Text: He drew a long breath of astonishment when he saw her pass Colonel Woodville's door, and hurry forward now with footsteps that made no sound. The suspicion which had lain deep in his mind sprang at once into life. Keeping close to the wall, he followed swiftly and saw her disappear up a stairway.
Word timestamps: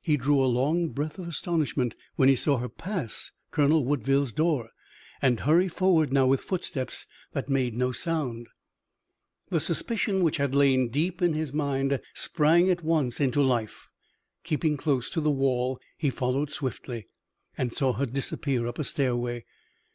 He 0.00 0.16
drew 0.16 0.42
a 0.42 0.46
long 0.48 0.88
breath 0.88 1.18
of 1.18 1.28
astonishment 1.28 1.94
when 2.14 2.30
he 2.30 2.34
saw 2.34 2.56
her 2.56 2.68
pass 2.70 3.30
Colonel 3.50 3.84
Woodville's 3.84 4.32
door, 4.32 4.70
and 5.20 5.40
hurry 5.40 5.68
forward 5.68 6.10
now 6.14 6.26
with 6.26 6.40
footsteps 6.40 7.04
that 7.32 7.50
made 7.50 7.74
no 7.76 7.92
sound. 7.92 8.46
The 9.50 9.60
suspicion 9.60 10.22
which 10.22 10.38
had 10.38 10.54
lain 10.54 10.88
deep 10.88 11.20
in 11.20 11.34
his 11.34 11.52
mind 11.52 12.00
sprang 12.14 12.70
at 12.70 12.82
once 12.82 13.20
into 13.20 13.42
life. 13.42 13.90
Keeping 14.44 14.78
close 14.78 15.10
to 15.10 15.20
the 15.20 15.30
wall, 15.30 15.78
he 15.98 16.08
followed 16.08 16.48
swiftly 16.50 17.08
and 17.58 17.70
saw 17.70 17.92
her 17.92 18.06
disappear 18.06 18.66
up 18.66 18.78
a 18.78 18.84
stairway. 18.84 19.44